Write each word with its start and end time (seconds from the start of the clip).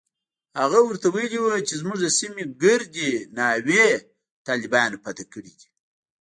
هغه 0.59 0.79
ورته 0.87 1.07
ويلي 1.15 1.39
و 1.41 1.47
چې 1.67 1.73
زموږ 1.81 1.97
د 2.01 2.07
سيمې 2.19 2.43
ګردې 2.63 3.11
ناوې 3.37 3.87
طالبانو 4.47 5.01
فتح 5.03 5.25
کړي 5.33 5.51
دي. 5.59 5.67